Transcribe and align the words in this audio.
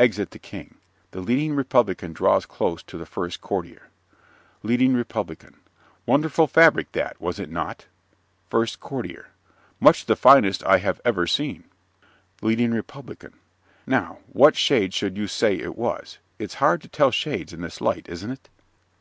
(Exit 0.00 0.32
the 0.32 0.40
King. 0.40 0.78
The 1.12 1.20
Leading 1.20 1.54
Republican 1.54 2.12
draws 2.12 2.44
close 2.44 2.82
to 2.82 2.98
the 2.98 3.06
first 3.06 3.40
Courtier.) 3.40 3.82
LEADING 4.64 4.94
REPUBLICAN 4.96 5.58
Wonderful 6.06 6.48
fabric 6.48 6.90
that, 6.90 7.20
was 7.20 7.38
it 7.38 7.52
not? 7.52 7.86
FIRST 8.50 8.80
COURTIER 8.80 9.28
Much 9.78 10.06
the 10.06 10.16
finest 10.16 10.64
I 10.64 10.78
have 10.78 11.00
ever 11.04 11.28
seen. 11.28 11.70
LEADING 12.42 12.74
REPUBLICAN 12.74 13.34
Now, 13.86 14.18
what 14.26 14.56
shade 14.56 14.92
should 14.92 15.16
you 15.16 15.28
say 15.28 15.54
it 15.54 15.78
was? 15.78 16.18
It's 16.40 16.54
hard 16.54 16.82
to 16.82 16.88
tell 16.88 17.12
shades 17.12 17.52
in 17.52 17.60
this 17.60 17.80
light, 17.80 18.08
isn't 18.08 18.32
it? 18.32 18.48